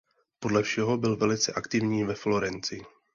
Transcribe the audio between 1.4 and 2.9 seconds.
aktivní ve Florencii.